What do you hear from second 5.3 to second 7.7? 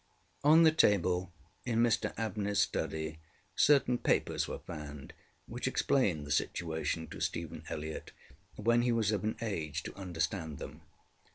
which explained the situation to Stephen